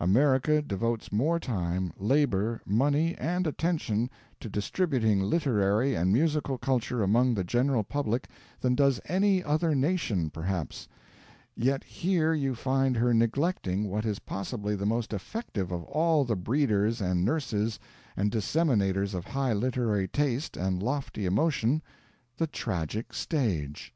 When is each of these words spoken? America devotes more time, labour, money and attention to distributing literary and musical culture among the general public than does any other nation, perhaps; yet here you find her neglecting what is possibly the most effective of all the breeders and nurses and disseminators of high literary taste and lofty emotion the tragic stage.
America 0.00 0.62
devotes 0.62 1.12
more 1.12 1.38
time, 1.38 1.92
labour, 1.98 2.62
money 2.64 3.14
and 3.16 3.46
attention 3.46 4.08
to 4.40 4.48
distributing 4.48 5.20
literary 5.20 5.94
and 5.94 6.10
musical 6.14 6.56
culture 6.56 7.02
among 7.02 7.34
the 7.34 7.44
general 7.44 7.84
public 7.84 8.26
than 8.58 8.74
does 8.74 9.02
any 9.04 9.44
other 9.44 9.74
nation, 9.74 10.30
perhaps; 10.30 10.88
yet 11.54 11.84
here 11.84 12.32
you 12.32 12.54
find 12.54 12.96
her 12.96 13.12
neglecting 13.12 13.84
what 13.90 14.06
is 14.06 14.18
possibly 14.20 14.74
the 14.74 14.86
most 14.86 15.12
effective 15.12 15.70
of 15.70 15.84
all 15.84 16.24
the 16.24 16.36
breeders 16.36 17.02
and 17.02 17.22
nurses 17.22 17.78
and 18.16 18.30
disseminators 18.30 19.12
of 19.12 19.26
high 19.26 19.52
literary 19.52 20.08
taste 20.08 20.56
and 20.56 20.82
lofty 20.82 21.26
emotion 21.26 21.82
the 22.38 22.46
tragic 22.46 23.12
stage. 23.12 23.92